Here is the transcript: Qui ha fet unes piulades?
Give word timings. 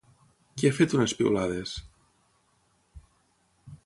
Qui 0.61 0.69
ha 0.69 0.75
fet 0.77 0.95
unes 0.99 1.13
piulades? 1.19 1.73